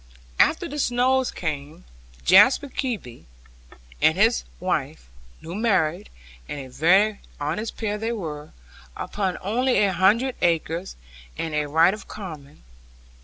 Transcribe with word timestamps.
After 0.39 0.67
the 0.67 0.79
Snowes 0.79 1.29
came 1.29 1.83
Jasper 2.25 2.69
Kebby, 2.69 3.25
with 4.01 4.15
his 4.15 4.45
wife, 4.59 5.07
new 5.43 5.53
married; 5.53 6.09
and 6.49 6.59
a 6.59 6.69
very 6.71 7.19
honest 7.39 7.77
pair 7.77 7.99
they 7.99 8.11
were, 8.11 8.51
upon 8.97 9.37
only 9.41 9.77
a 9.83 9.93
hundred 9.93 10.35
acres, 10.41 10.95
and 11.37 11.53
a 11.53 11.67
right 11.67 11.93
of 11.93 12.07
common. 12.07 12.63